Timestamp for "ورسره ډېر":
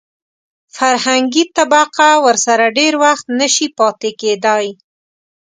2.25-2.93